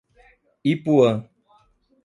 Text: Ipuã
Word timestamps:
Ipuã 0.71 1.11